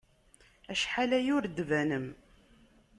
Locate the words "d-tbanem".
1.47-2.07